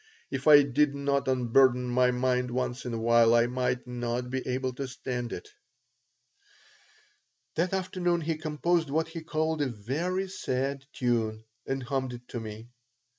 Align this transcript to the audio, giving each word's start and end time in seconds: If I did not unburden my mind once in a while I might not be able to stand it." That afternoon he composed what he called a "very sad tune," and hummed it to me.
If 0.31 0.47
I 0.47 0.63
did 0.63 0.95
not 0.95 1.27
unburden 1.27 1.87
my 1.87 2.09
mind 2.09 2.49
once 2.49 2.85
in 2.85 2.93
a 2.95 2.97
while 2.97 3.35
I 3.35 3.45
might 3.45 3.85
not 3.85 4.31
be 4.31 4.41
able 4.47 4.73
to 4.73 4.87
stand 4.87 5.31
it." 5.31 5.47
That 7.53 7.71
afternoon 7.71 8.21
he 8.21 8.35
composed 8.37 8.89
what 8.89 9.09
he 9.09 9.21
called 9.21 9.61
a 9.61 9.67
"very 9.67 10.27
sad 10.27 10.85
tune," 10.91 11.43
and 11.67 11.83
hummed 11.83 12.13
it 12.13 12.27
to 12.29 12.39
me. 12.39 12.71